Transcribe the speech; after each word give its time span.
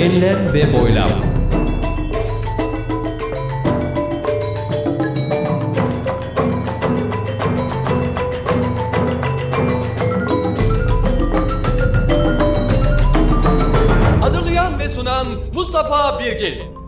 Enlem 0.00 0.52
ve 0.54 0.72
boylam. 0.72 1.10
Hazırlayan 14.20 14.78
ve 14.78 14.88
sunan 14.88 15.26
Mustafa 15.54 16.20
Birgin. 16.20 16.80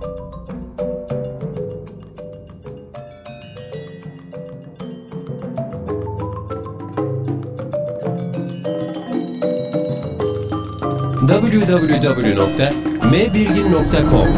www.mbirgin.com 13.13 14.29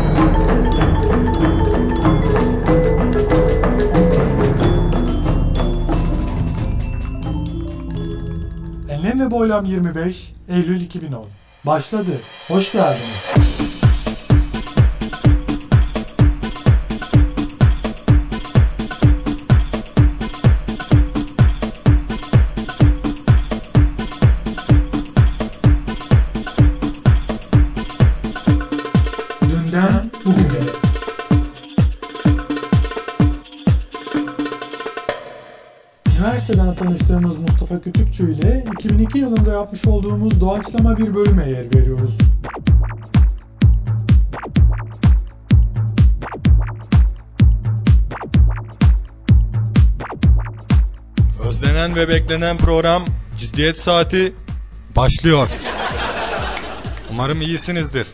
Enlem 8.91 9.21
ve 9.21 9.31
Boylam 9.31 9.65
25 9.65 10.33
Eylül 10.49 10.81
2010 10.81 11.27
Başladı. 11.65 12.11
Hoş 12.49 12.73
geldiniz. 12.73 13.34
Kütükçü 38.17 38.33
ile 38.33 38.65
2002 38.73 39.19
yılında 39.19 39.53
yapmış 39.53 39.87
olduğumuz 39.87 40.41
doğaçlama 40.41 40.99
bir 40.99 41.15
bölüme 41.15 41.51
yer 41.51 41.75
veriyoruz. 41.75 42.19
Özlenen 51.49 51.97
ve 51.97 52.09
beklenen 52.09 52.57
program 52.57 53.05
Ciddiyet 53.39 53.79
Saati 53.79 54.33
başlıyor. 54.97 55.49
Umarım 57.11 57.41
iyisinizdir. 57.41 58.07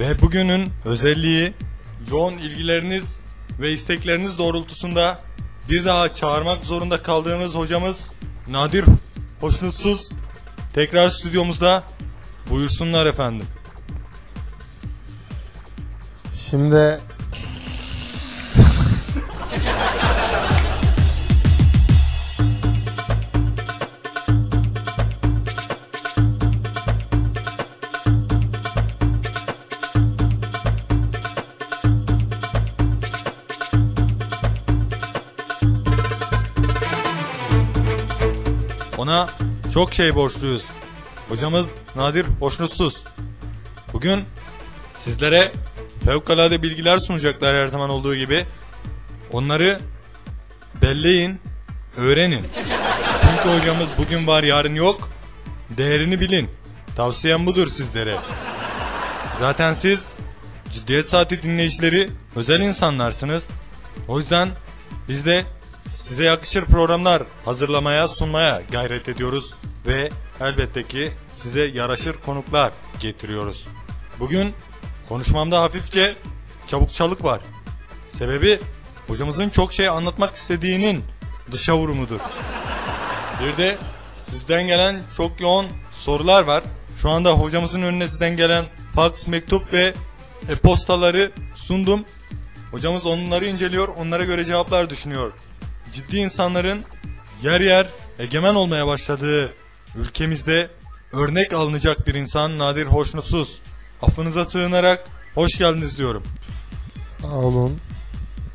Ve 0.00 0.20
bugünün 0.20 0.62
özelliği 0.84 1.52
yoğun 2.10 2.38
ilgileriniz 2.38 3.16
ve 3.60 3.72
istekleriniz 3.72 4.38
doğrultusunda 4.38 5.18
bir 5.68 5.84
daha 5.84 6.14
çağırmak 6.14 6.64
zorunda 6.64 7.02
kaldığımız 7.02 7.54
hocamız 7.54 8.08
Nadir 8.48 8.84
Hoşnutsuz 9.42 10.08
tekrar 10.74 11.08
stüdyomuzda 11.08 11.82
buyursunlar 12.50 13.06
efendim. 13.06 13.46
Şimdi 16.50 17.00
çok 39.82 39.94
şey 39.94 40.14
borçluyuz. 40.14 40.68
Hocamız 41.28 41.66
Nadir 41.96 42.26
Hoşnutsuz. 42.40 43.04
Bugün 43.92 44.20
sizlere 44.98 45.52
fevkalade 46.04 46.62
bilgiler 46.62 46.98
sunacaklar 46.98 47.56
her 47.56 47.66
zaman 47.66 47.90
olduğu 47.90 48.14
gibi. 48.16 48.44
Onları 49.32 49.80
belleyin, 50.82 51.40
öğrenin. 51.96 52.46
Çünkü 53.22 53.58
hocamız 53.58 53.88
bugün 53.98 54.26
var 54.26 54.42
yarın 54.42 54.74
yok. 54.74 55.08
Değerini 55.70 56.20
bilin. 56.20 56.50
Tavsiyem 56.96 57.46
budur 57.46 57.68
sizlere. 57.68 58.16
Zaten 59.40 59.74
siz 59.74 60.00
ciddiyet 60.70 61.08
saati 61.08 61.42
dinleyicileri 61.42 62.10
özel 62.36 62.60
insanlarsınız. 62.60 63.48
O 64.08 64.18
yüzden 64.18 64.48
biz 65.08 65.26
de 65.26 65.44
size 65.96 66.24
yakışır 66.24 66.64
programlar 66.64 67.22
hazırlamaya 67.44 68.08
sunmaya 68.08 68.62
gayret 68.72 69.08
ediyoruz 69.08 69.54
ve 69.86 70.08
elbette 70.40 70.82
ki 70.82 71.12
size 71.36 71.64
yaraşır 71.64 72.16
konuklar 72.26 72.72
getiriyoruz. 73.00 73.66
Bugün 74.20 74.54
konuşmamda 75.08 75.60
hafifçe 75.60 76.14
çabukçalık 76.66 77.24
var. 77.24 77.40
Sebebi 78.08 78.60
hocamızın 79.06 79.48
çok 79.48 79.72
şey 79.72 79.88
anlatmak 79.88 80.34
istediğinin 80.34 81.04
dışa 81.50 81.76
vurumudur. 81.76 82.20
Bir 83.42 83.56
de 83.56 83.78
sizden 84.30 84.66
gelen 84.66 85.00
çok 85.16 85.40
yoğun 85.40 85.66
sorular 85.90 86.44
var. 86.44 86.64
Şu 86.98 87.10
anda 87.10 87.32
hocamızın 87.32 87.82
önüne 87.82 88.08
sizden 88.08 88.36
gelen 88.36 88.64
fax, 88.94 89.26
mektup 89.26 89.72
ve 89.72 89.94
e-postaları 90.48 91.30
sundum. 91.54 92.04
Hocamız 92.70 93.06
onları 93.06 93.46
inceliyor, 93.46 93.88
onlara 93.88 94.24
göre 94.24 94.44
cevaplar 94.44 94.90
düşünüyor. 94.90 95.32
Ciddi 95.92 96.16
insanların 96.16 96.84
yer 97.42 97.60
yer 97.60 97.86
egemen 98.18 98.54
olmaya 98.54 98.86
başladığı 98.86 99.52
ülkemizde 99.96 100.70
örnek 101.12 101.52
alınacak 101.52 102.06
bir 102.06 102.14
insan 102.14 102.58
Nadir 102.58 102.86
Hoşnutsuz. 102.86 103.58
Affınıza 104.02 104.44
sığınarak 104.44 105.04
hoş 105.34 105.58
geldiniz 105.58 105.98
diyorum. 105.98 106.22
sağ 107.22 107.28
olun. 107.28 107.78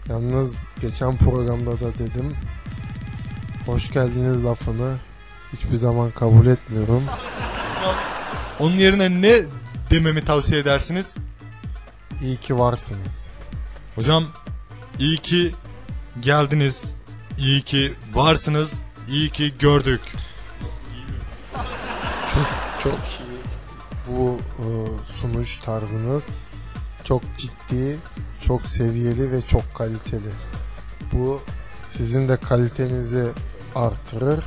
Yalnız 0.10 0.68
geçen 0.82 1.18
programda 1.18 1.80
da 1.80 1.94
dedim. 1.94 2.36
Hoş 3.66 3.92
geldiniz 3.92 4.46
lafını 4.46 4.96
hiçbir 5.54 5.76
zaman 5.76 6.12
kabul 6.12 6.46
etmiyorum. 6.46 7.04
Onun 8.60 8.76
yerine 8.76 9.22
ne 9.22 9.34
dememi 9.90 10.26
tavsiye 10.26 10.62
edersiniz? 10.62 11.16
İyi 12.24 12.38
ki 12.38 12.60
varsınız. 12.60 13.28
Hocam 13.96 14.24
iyi 15.00 15.18
ki 15.18 15.56
geldiniz. 16.20 16.84
İyi 17.38 17.62
ki 17.62 17.94
varsınız. 18.14 18.74
İyi 19.10 19.30
ki 19.30 19.54
gördük. 19.60 20.02
Çok 22.88 23.00
iyi 23.30 23.38
bu 24.08 24.38
e, 24.60 24.66
sunuş 25.12 25.58
tarzınız. 25.58 26.48
Çok 27.04 27.22
ciddi, 27.38 27.98
çok 28.46 28.62
seviyeli 28.62 29.32
ve 29.32 29.42
çok 29.42 29.76
kaliteli. 29.76 30.30
Bu 31.14 31.42
sizin 31.88 32.30
de 32.30 32.38
kalitenizi 32.38 33.32
artırır. 33.76 34.44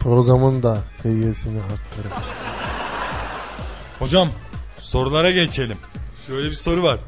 Programın 0.00 0.62
da 0.62 0.78
seviyesini 1.02 1.58
arttırır. 1.60 2.12
Hocam 3.98 4.28
sorulara 4.76 5.30
geçelim. 5.30 5.78
Şöyle 6.26 6.50
bir 6.50 6.56
soru 6.56 6.82
var. 6.82 7.00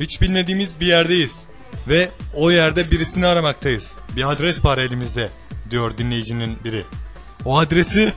Hiç 0.00 0.20
bilmediğimiz 0.20 0.80
bir 0.80 0.86
yerdeyiz. 0.86 1.42
Ve 1.88 2.10
o 2.34 2.50
yerde 2.50 2.90
birisini 2.90 3.26
aramaktayız. 3.26 3.94
Bir 4.16 4.30
adres 4.30 4.64
var 4.64 4.78
elimizde 4.78 5.30
diyor 5.70 5.98
dinleyicinin 5.98 6.58
biri. 6.64 6.84
O 7.44 7.58
adresi 7.58 8.12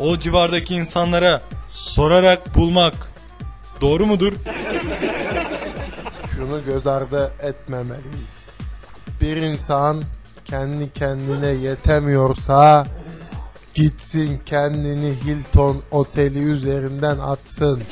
o 0.00 0.18
civardaki 0.18 0.74
insanlara 0.74 1.42
sorarak 1.68 2.56
bulmak 2.56 2.94
doğru 3.80 4.06
mudur? 4.06 4.32
Şunu 6.36 6.64
göz 6.64 6.86
ardı 6.86 7.32
etmemeliyiz. 7.42 8.40
Bir 9.20 9.36
insan 9.36 10.02
kendi 10.44 10.92
kendine 10.92 11.46
yetemiyorsa 11.46 12.86
gitsin 13.74 14.40
kendini 14.46 15.14
Hilton 15.24 15.82
oteli 15.90 16.38
üzerinden 16.38 17.18
atsın. 17.18 17.82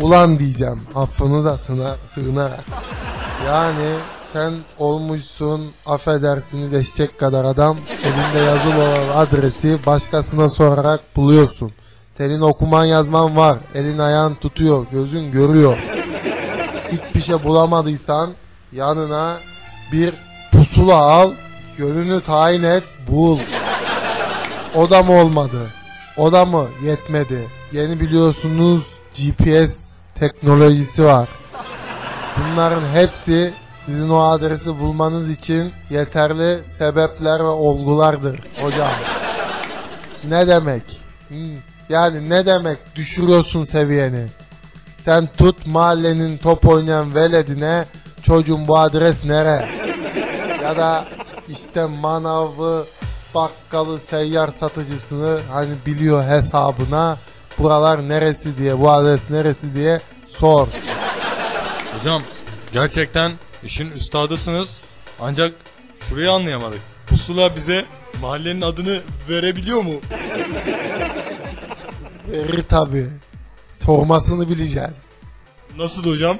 Ulan 0.00 0.38
diyeceğim 0.38 0.80
affınıza 0.94 1.54
sığına- 1.54 1.96
sığınarak. 2.06 2.64
Yani 3.46 3.90
sen 4.32 4.54
olmuşsun 4.78 5.70
affedersiniz 5.86 6.74
eşek 6.74 7.18
kadar 7.20 7.44
adam 7.44 7.78
elinde 8.14 8.38
yazılı 8.38 8.82
olan 8.82 9.16
adresi 9.16 9.86
başkasına 9.86 10.50
sorarak 10.50 11.16
buluyorsun. 11.16 11.72
Senin 12.18 12.40
okuman 12.40 12.84
yazman 12.84 13.36
var. 13.36 13.58
Elin 13.74 13.98
ayağın 13.98 14.34
tutuyor. 14.34 14.86
Gözün 14.92 15.32
görüyor. 15.32 15.78
Hiçbir 16.92 17.20
şey 17.20 17.44
bulamadıysan 17.44 18.30
yanına 18.72 19.36
bir 19.92 20.14
pusula 20.52 20.96
al. 20.96 21.32
Yönünü 21.78 22.20
tayin 22.20 22.62
et. 22.62 22.82
Bul. 23.08 23.38
O 24.74 24.90
da 24.90 25.02
mı 25.02 25.12
olmadı? 25.12 25.66
O 26.16 26.32
da 26.32 26.44
mı 26.44 26.66
yetmedi? 26.84 27.48
Yeni 27.72 28.00
biliyorsunuz 28.00 28.84
GPS 29.14 29.94
teknolojisi 30.14 31.04
var. 31.04 31.28
Bunların 32.36 32.82
hepsi 32.94 33.54
sizin 33.86 34.08
o 34.08 34.20
adresi 34.20 34.80
bulmanız 34.80 35.30
için 35.30 35.72
yeterli 35.90 36.60
sebepler 36.78 37.40
ve 37.40 37.42
olgulardır 37.48 38.40
hocam. 38.62 38.90
Ne 40.28 40.46
demek? 40.46 40.82
Yani 41.88 42.30
ne 42.30 42.46
demek 42.46 42.78
düşürüyorsun 42.96 43.64
seviyeni? 43.64 44.26
Sen 45.04 45.26
tut 45.26 45.66
mahallenin 45.66 46.38
top 46.38 46.68
oynayan 46.68 47.14
veledine 47.14 47.84
çocuğum 48.22 48.68
bu 48.68 48.78
adres 48.78 49.24
nere? 49.24 49.68
Ya 50.62 50.76
da 50.76 51.04
işte 51.48 51.84
manavı, 51.84 52.84
bakkalı, 53.34 54.00
seyyar 54.00 54.48
satıcısını 54.48 55.40
hani 55.50 55.72
biliyor 55.86 56.24
hesabına 56.24 57.18
buralar 57.58 58.08
neresi 58.08 58.56
diye, 58.56 58.80
bu 58.80 58.90
adres 58.90 59.30
neresi 59.30 59.74
diye 59.74 60.00
sor. 60.28 60.68
Hocam 61.96 62.22
gerçekten 62.72 63.32
işin 63.64 63.90
üstadısınız. 63.92 64.76
Ancak 65.20 65.54
şurayı 66.00 66.30
anlayamadık. 66.32 66.80
Pusula 67.06 67.56
bize 67.56 67.84
mahallenin 68.20 68.60
adını 68.60 69.00
verebiliyor 69.28 69.82
mu? 69.82 69.94
Verir 72.28 72.62
tabi. 72.68 73.06
Sormasını 73.68 74.48
bileceksin. 74.48 74.94
Nasıl 75.76 76.10
hocam? 76.10 76.38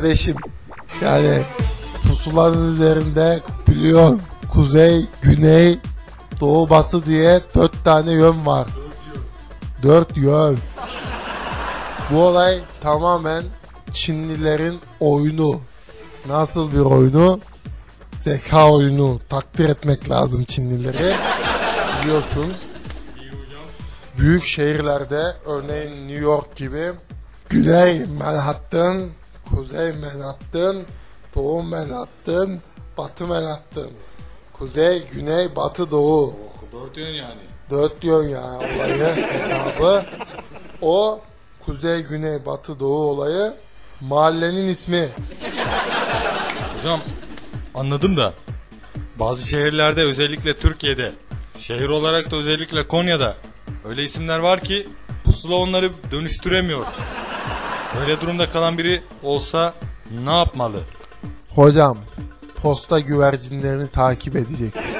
Kardeşim 0.00 0.36
yani 1.02 1.42
pusulanın 2.08 2.72
üzerinde 2.72 3.40
biliyorsun 3.68 4.20
kuzey, 4.52 5.06
güney, 5.22 5.78
doğu, 6.40 6.70
batı 6.70 7.06
diye 7.06 7.40
dört 7.54 7.84
tane 7.84 8.12
yön 8.12 8.46
var. 8.46 8.66
Dört 9.82 10.16
yön. 10.16 10.58
Bu 12.10 12.22
olay 12.22 12.60
tamamen 12.80 13.44
Çinlilerin 13.92 14.80
oyunu. 15.00 15.60
Nasıl 16.28 16.72
bir 16.72 16.78
oyunu? 16.78 17.40
Zeka 18.16 18.72
oyunu. 18.72 19.20
Takdir 19.28 19.68
etmek 19.68 20.10
lazım 20.10 20.44
Çinlileri. 20.44 21.14
Biliyorsun. 22.02 22.52
Büyük 24.18 24.44
şehirlerde 24.44 25.22
örneğin 25.46 26.08
New 26.08 26.24
York 26.24 26.56
gibi 26.56 26.92
Güney 27.48 28.04
Manhattan, 28.04 29.10
Kuzey 29.50 29.92
Manhattan, 29.92 30.76
Doğu 31.34 31.62
Manhattan, 31.62 32.60
Batı 32.98 33.26
Manhattan. 33.26 33.90
Kuzey, 34.52 35.08
Güney, 35.12 35.56
Batı, 35.56 35.90
Doğu. 35.90 36.34
Dört 36.72 36.96
yön 36.96 37.14
yani. 37.14 37.40
Dört 37.70 38.04
yön 38.04 38.28
yani 38.28 38.56
olayı 38.56 39.16
hesabı. 39.16 40.06
O 40.82 41.20
Kuzey, 41.66 42.02
Güney, 42.02 42.46
Batı, 42.46 42.80
Doğu 42.80 43.06
olayı 43.10 43.54
mahallenin 44.00 44.68
ismi. 44.68 45.08
Hocam 46.76 47.00
anladım 47.74 48.16
da 48.16 48.32
bazı 49.18 49.48
şehirlerde 49.48 50.02
özellikle 50.02 50.56
Türkiye'de 50.56 51.12
şehir 51.58 51.88
olarak 51.88 52.30
da 52.30 52.36
özellikle 52.36 52.88
Konya'da 52.88 53.36
öyle 53.84 54.04
isimler 54.04 54.38
var 54.38 54.60
ki 54.60 54.88
pusula 55.24 55.54
onları 55.54 55.90
dönüştüremiyor. 56.12 56.86
Böyle 57.98 58.20
durumda 58.20 58.48
kalan 58.48 58.78
biri 58.78 59.02
olsa 59.22 59.74
ne 60.24 60.36
yapmalı? 60.36 60.80
Hocam 61.54 61.98
posta 62.56 63.00
güvercinlerini 63.00 63.88
takip 63.88 64.36
edeceksin. 64.36 64.94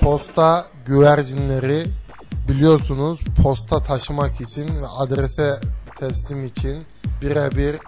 Posta 0.00 0.66
güvercinleri 0.86 1.84
biliyorsunuz 2.48 3.20
posta 3.42 3.82
taşımak 3.82 4.40
için 4.40 4.68
ve 4.82 4.86
adrese 4.98 5.60
teslim 5.96 6.44
için 6.44 6.86
birebir 7.22 7.78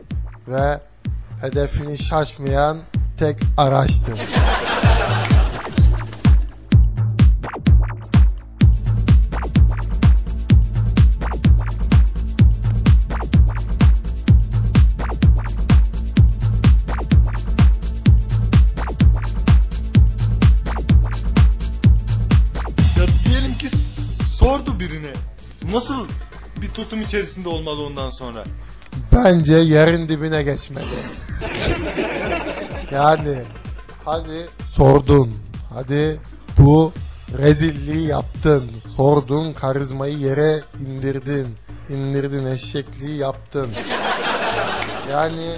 ve 0.48 0.80
hedefini 1.40 1.98
şaşmayan 1.98 2.78
tek 3.18 3.36
araçtır. 3.56 4.18
Nasıl 25.72 26.06
bir 26.62 26.68
tutum 26.68 27.00
içerisinde 27.00 27.48
olmalı 27.48 27.86
ondan 27.86 28.10
sonra? 28.10 28.44
Bence 29.12 29.54
yerin 29.54 30.08
dibine 30.08 30.42
geçmeli. 30.42 30.84
yani 32.92 33.38
hadi 34.04 34.48
sordun. 34.62 35.30
Hadi 35.74 36.20
bu 36.58 36.92
rezilliği 37.38 38.06
yaptın. 38.06 38.70
Sordun 38.96 39.52
karizmayı 39.52 40.18
yere 40.18 40.60
indirdin. 40.80 41.48
İndirdin 41.88 42.46
eşekliği 42.46 43.16
yaptın. 43.18 43.70
Yani 45.10 45.56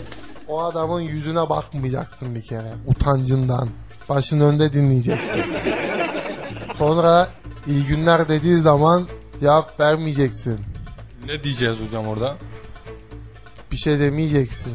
o 0.48 0.62
adamın 0.62 1.00
yüzüne 1.00 1.48
bakmayacaksın 1.48 2.34
bir 2.34 2.42
kere 2.42 2.72
utancından. 2.86 3.68
Başın 4.08 4.40
önde 4.40 4.72
dinleyeceksin. 4.72 5.42
Sonra 6.78 7.28
iyi 7.66 7.86
günler 7.86 8.28
dediği 8.28 8.60
zaman 8.60 9.08
cevap 9.44 9.80
vermeyeceksin. 9.80 10.60
Ne 11.26 11.44
diyeceğiz 11.44 11.78
hocam 11.86 12.08
orada? 12.08 12.36
bir 13.74 13.78
şey 13.78 13.98
demeyeceksin. 13.98 14.72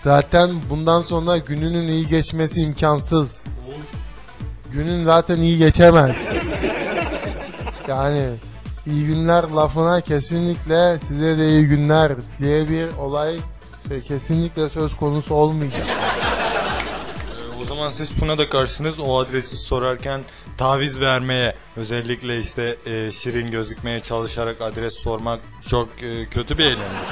Zaten 0.00 0.50
bundan 0.70 1.02
sonra 1.02 1.38
gününün 1.38 1.88
iyi 1.88 2.08
geçmesi 2.08 2.60
imkansız. 2.60 3.42
Günün 4.72 5.04
zaten 5.04 5.40
iyi 5.40 5.58
geçemez. 5.58 6.16
Yani 7.88 8.28
iyi 8.86 9.06
günler 9.06 9.44
lafına 9.44 10.00
kesinlikle 10.00 10.98
size 11.08 11.38
de 11.38 11.48
iyi 11.48 11.66
günler 11.66 12.12
diye 12.38 12.68
bir 12.68 12.96
olay 12.96 13.36
kesinlikle 14.08 14.68
söz 14.68 14.96
konusu 14.96 15.34
olmayacak. 15.34 15.86
O 17.62 17.64
zaman 17.64 17.90
siz 17.90 18.20
şuna 18.20 18.38
da 18.38 18.48
karşısınız 18.48 19.00
o 19.00 19.18
adresi 19.18 19.56
sorarken 19.56 20.20
taviz 20.58 21.00
vermeye 21.00 21.54
özellikle 21.76 22.38
işte 22.38 22.76
e, 22.86 23.10
şirin 23.10 23.50
gözükmeye 23.50 24.00
çalışarak 24.00 24.60
adres 24.60 24.94
sormak 24.94 25.40
çok 25.68 25.88
e, 26.02 26.26
kötü 26.26 26.58
bir 26.58 26.64
eylemdir. 26.64 27.08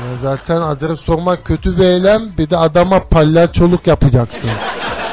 Ya 0.00 0.16
zaten 0.22 0.60
adres 0.60 1.00
sormak 1.00 1.44
kötü 1.44 1.76
bir 1.76 1.84
eylem 1.84 2.32
bir 2.38 2.50
de 2.50 2.56
adama 2.56 3.08
palyaçoluk 3.08 3.86
yapacaksın. 3.86 4.50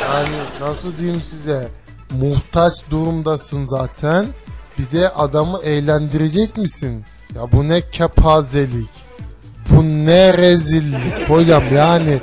Yani 0.04 0.36
nasıl 0.62 0.98
diyeyim 0.98 1.22
size 1.22 1.68
muhtaç 2.12 2.74
durumdasın 2.90 3.68
zaten 3.68 4.26
bir 4.80 4.92
de 4.92 5.10
adamı 5.10 5.60
eğlendirecek 5.64 6.58
misin? 6.58 7.06
Ya 7.36 7.52
bu 7.52 7.68
ne 7.68 7.90
kepazelik 7.90 8.90
bu 9.70 9.84
ne 9.84 10.38
rezillik 10.38 11.30
hocam 11.30 11.64
yani 11.74 12.20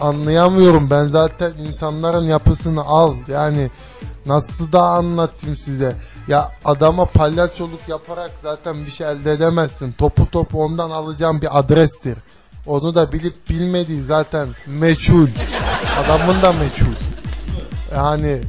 anlayamıyorum 0.00 0.90
ben 0.90 1.04
zaten 1.04 1.52
insanların 1.66 2.24
yapısını 2.24 2.80
al 2.80 3.14
yani 3.28 3.70
nasıl 4.26 4.72
da 4.72 4.82
anlatayım 4.82 5.56
size 5.56 5.96
ya 6.28 6.52
adama 6.64 7.04
palyaçoluk 7.04 7.88
yaparak 7.88 8.30
zaten 8.42 8.86
bir 8.86 8.90
şey 8.90 9.10
elde 9.10 9.32
edemezsin 9.32 9.92
topu 9.92 10.30
topu 10.30 10.64
ondan 10.64 10.90
alacağım 10.90 11.42
bir 11.42 11.58
adrestir 11.58 12.18
onu 12.66 12.94
da 12.94 13.12
bilip 13.12 13.48
bilmediği 13.50 14.02
zaten 14.02 14.48
meçhul 14.66 15.28
adamın 16.04 16.42
da 16.42 16.52
meçhul 16.52 16.94
yani 17.94 18.40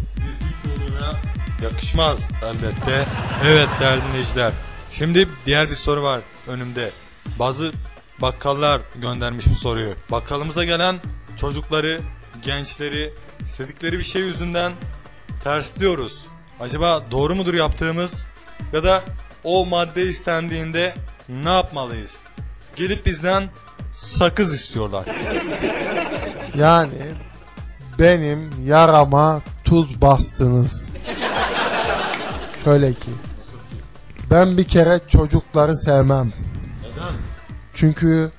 Yakışmaz 1.63 2.19
elbette. 2.43 3.05
Evet 3.45 3.67
değerli 3.79 4.01
dinleyiciler. 4.03 4.53
Şimdi 4.91 5.27
diğer 5.45 5.69
bir 5.69 5.75
soru 5.75 6.03
var 6.03 6.21
önümde. 6.47 6.91
Bazı 7.39 7.71
bakkallar 8.21 8.81
göndermiş 8.95 9.45
bu 9.49 9.55
soruyu. 9.55 9.93
Bakkalımıza 10.11 10.63
gelen 10.63 10.95
çocukları, 11.39 11.99
gençleri 12.41 13.13
istedikleri 13.41 13.99
bir 13.99 14.03
şey 14.03 14.21
yüzünden 14.21 14.71
tersliyoruz. 15.43 16.25
Acaba 16.59 17.01
doğru 17.11 17.35
mudur 17.35 17.53
yaptığımız 17.53 18.25
ya 18.73 18.83
da 18.83 19.03
o 19.43 19.65
madde 19.65 20.03
istendiğinde 20.03 20.93
ne 21.29 21.49
yapmalıyız? 21.49 22.11
Gelip 22.75 23.05
bizden 23.05 23.43
sakız 23.97 24.53
istiyorlar. 24.53 25.05
Yani 26.55 27.01
benim 27.99 28.65
yarama 28.65 29.41
tuz 29.63 30.01
bastınız. 30.01 30.89
Şöyle 32.63 32.93
ki 32.93 33.11
ben 34.31 34.57
bir 34.57 34.63
kere 34.63 34.99
çocukları 35.07 35.77
sevmem. 35.77 36.31
Neden? 36.81 37.13
Çünkü 37.73 38.31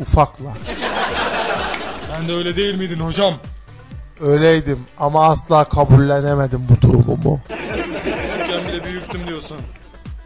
ufaklar. 0.00 0.56
Sen 2.14 2.28
de 2.28 2.32
öyle 2.32 2.56
değil 2.56 2.78
miydin 2.78 3.00
hocam? 3.00 3.34
Öyleydim 4.20 4.86
ama 4.98 5.28
asla 5.28 5.64
kabullenemedim 5.64 6.66
bu 6.68 6.82
durumumu. 6.82 7.40
Küçükken 8.22 8.68
bile 8.68 8.84
büyüktüm 8.84 9.26
diyorsun. 9.28 9.56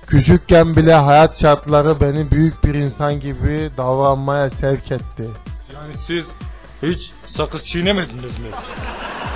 Küçükken 0.07 0.77
bile 0.77 0.95
hayat 0.95 1.41
şartları 1.41 2.01
beni 2.01 2.31
büyük 2.31 2.65
bir 2.65 2.75
insan 2.75 3.21
gibi 3.21 3.71
davranmaya 3.77 4.51
sevk 4.51 4.93
etti. 4.93 5.25
Yani 5.75 5.95
siz 5.95 6.25
hiç 6.83 7.13
sakız 7.27 7.67
çiğnemediniz 7.67 8.39
mi? 8.39 8.49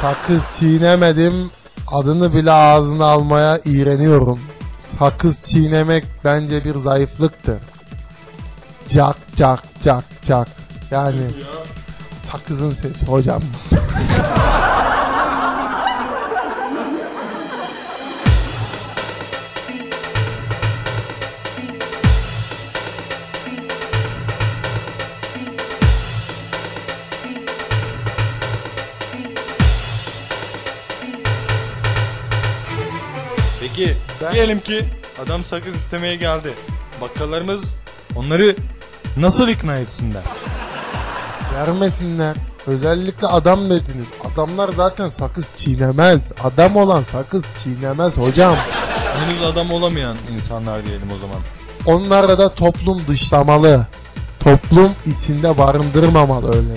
Sakız 0.00 0.44
çiğnemedim, 0.54 1.50
adını 1.92 2.34
bile 2.34 2.52
ağzına 2.52 3.04
almaya 3.04 3.60
iğreniyorum. 3.64 4.40
Sakız 4.80 5.44
çiğnemek 5.44 6.04
bence 6.24 6.64
bir 6.64 6.74
zayıflıktır. 6.74 7.58
Cak 8.88 9.16
cak 9.36 9.62
cak 9.82 10.04
cak. 10.24 10.48
Yani 10.90 11.20
sakızın 12.32 12.70
sesi 12.70 13.06
hocam. 13.06 13.42
Peki 33.60 33.96
Ben- 34.22 34.32
diyelim 34.32 34.60
ki 34.60 34.84
adam 35.26 35.44
sakız 35.44 35.74
istemeye 35.74 36.16
geldi. 36.16 36.54
Bakkallarımız 37.00 37.62
onları 38.16 38.56
nasıl 39.16 39.48
ikna 39.48 39.76
etsinler? 39.78 40.22
Vermesinler. 41.54 42.36
Özellikle 42.66 43.26
adam 43.26 43.70
dediniz. 43.70 44.06
Adamlar 44.32 44.70
zaten 44.76 45.08
sakız 45.08 45.52
çiğnemez. 45.56 46.32
Adam 46.44 46.76
olan 46.76 47.02
sakız 47.02 47.42
çiğnemez 47.64 48.16
hocam. 48.16 48.56
Henüz 49.16 49.42
adam 49.42 49.70
olamayan 49.72 50.16
insanlar 50.34 50.86
diyelim 50.86 51.08
o 51.14 51.18
zaman. 51.18 51.40
Onlara 51.86 52.38
da 52.38 52.54
toplum 52.54 53.02
dışlamalı. 53.08 53.86
Toplum 54.40 54.92
içinde 55.06 55.58
barındırmamalı 55.58 56.56
öyle. 56.56 56.74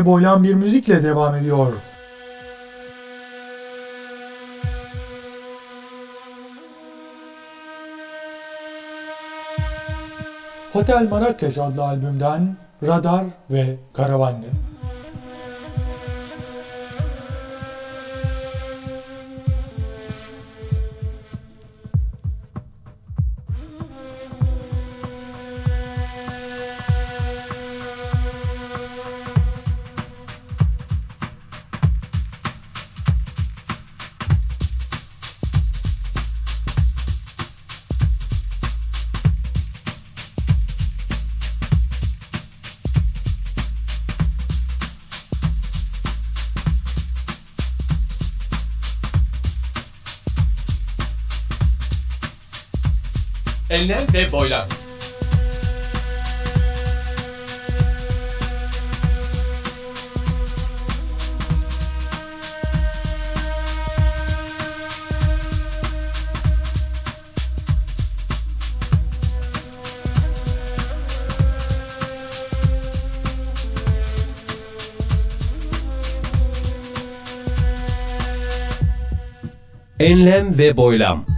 Ve 0.00 0.06
boylam 0.06 0.42
bir 0.42 0.54
müzikle 0.54 1.02
devam 1.02 1.34
ediyor. 1.34 1.72
Hotel 10.72 11.08
Marrakeş 11.10 11.58
adlı 11.58 11.84
albümden 11.84 12.56
Radar 12.82 13.24
ve 13.50 13.76
Karavanlı. 13.92 14.46
Enlem 53.70 54.00
ve 54.14 54.32
boylam. 54.32 54.68
Enlem 80.00 80.58
ve 80.58 80.76
boylam. 80.76 81.29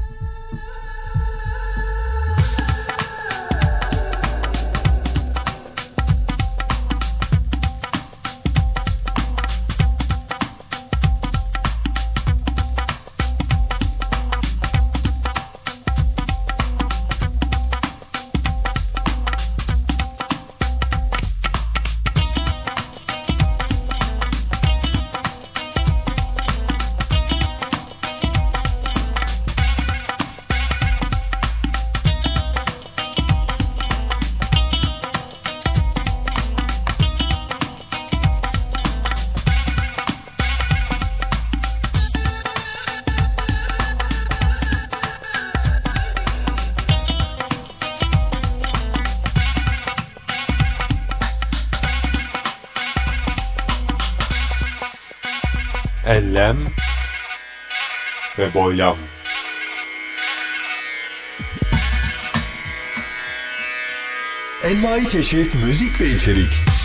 Ve 58.42 58.54
boylam. 58.54 58.96
Envai 64.64 65.08
çeşit 65.10 65.54
müzik 65.54 66.00
ve 66.00 66.04
içerik. 66.04 66.81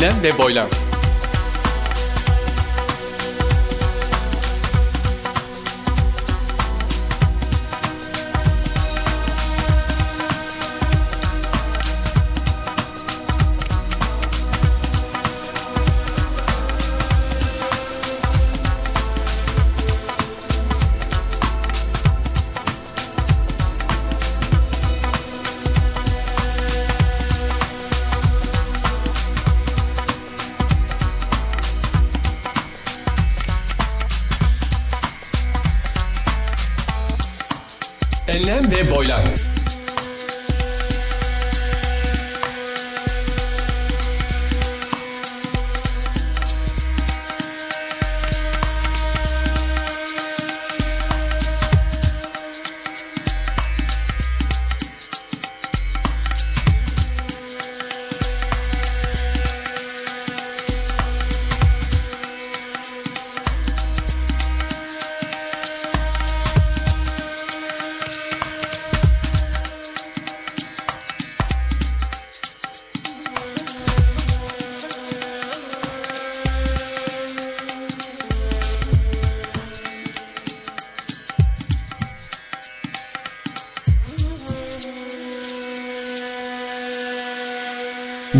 Enlem 0.00 0.22
ve 0.22 0.38
boylam. 0.38 0.89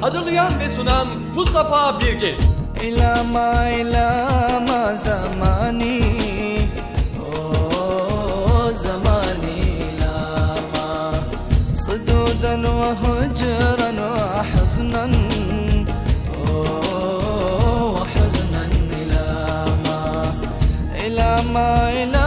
Hazırlayan 0.00 0.60
ve 0.60 0.70
sunan 0.70 1.06
Mustafa 1.34 2.00
Birgin. 2.00 2.34
İlama 2.82 3.68
ilama 3.68 4.96
zamani. 4.96 6.27
زماني 8.84 9.60
لاما 10.00 11.12
صدودا 11.72 12.54
وهجرا 12.80 13.90
وحزنا. 14.14 15.04
وحزنا 17.94 18.62
إلى 18.98 19.26
ما. 19.84 20.00
إلى 21.04 21.30
ما 21.54 21.70
إلى 22.02 22.17